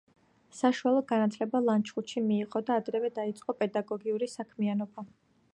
საშუალო 0.59 1.03
განათლება 1.11 1.61
ლანჩხუთში 1.67 2.25
მიიღო 2.31 2.63
და 2.71 2.81
ადრევე 2.83 3.15
დაიწყო 3.21 3.59
პედაგოგიური 3.61 4.35
საქმიანობა. 4.37 5.11